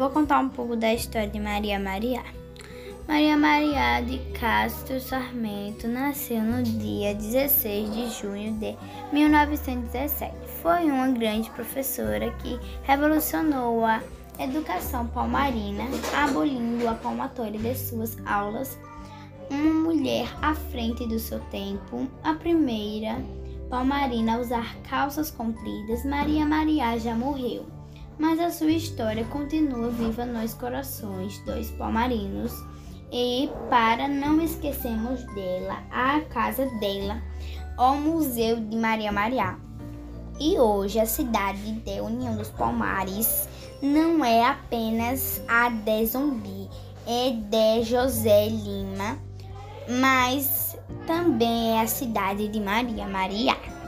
[0.00, 2.22] vou contar um pouco da história de Maria Maria.
[3.06, 8.74] Maria Maria de Castro Sarmento nasceu no dia 16 de junho de
[9.12, 10.34] 1917.
[10.62, 14.00] Foi uma grande professora que revolucionou a
[14.38, 15.84] educação palmarina,
[16.16, 18.78] abolindo a palmatória de suas aulas.
[19.50, 23.18] Uma mulher à frente do seu tempo, a primeira
[23.68, 27.79] palmarina a usar calças compridas, Maria Maria já morreu.
[28.20, 32.52] Mas a sua história continua viva nos corações dos palmarinos
[33.10, 37.22] e para não esquecermos dela, a casa dela,
[37.78, 39.56] o Museu de Maria Maria.
[40.38, 43.48] E hoje a cidade de União dos Palmares
[43.80, 46.68] não é apenas a de Zumbi,
[47.06, 49.18] é de José Lima,
[49.88, 50.76] mas
[51.06, 53.79] também é a cidade de Maria Maria.